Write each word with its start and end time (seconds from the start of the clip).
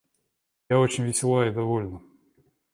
Я 0.67 0.79
очень 0.79 1.03
весела 1.03 1.47
и 1.47 1.51
довольна. 1.51 2.01